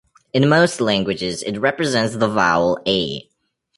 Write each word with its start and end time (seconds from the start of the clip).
In 0.33 0.49
most 0.49 0.81
languages, 0.81 1.43
it 1.43 1.59
represents 1.59 2.15
the 2.15 2.27
vowel 2.27 2.79
"a". 2.87 3.29